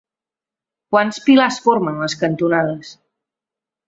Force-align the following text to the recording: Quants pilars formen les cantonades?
Quants 0.95 1.19
pilars 1.27 1.59
formen 1.65 1.99
les 2.05 2.15
cantonades? 2.21 2.95